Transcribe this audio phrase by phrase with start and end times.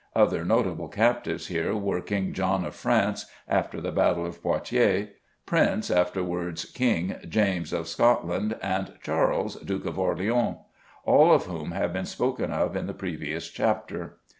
[0.15, 5.09] Other notable captives here were King John of France (after the battle of Poitiers),
[5.45, 10.57] Prince (afterwards King) James of Scotland, and Charles, Duke of Orleans
[11.05, 14.17] all of whom have been spoken of in the previous chapter.